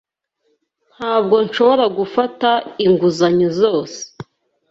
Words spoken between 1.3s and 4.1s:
nshobora gufata inguzanyo zose.